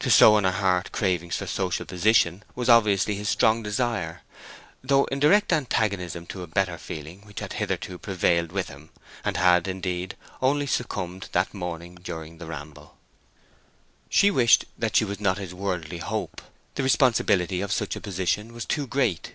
[0.00, 4.22] To sow in her heart cravings for social position was obviously his strong desire,
[4.82, 8.90] though in direct antagonism to a better feeling which had hitherto prevailed with him,
[9.24, 12.96] and had, indeed, only succumbed that morning during the ramble.
[14.08, 16.42] She wished that she was not his worldly hope;
[16.74, 19.34] the responsibility of such a position was too great.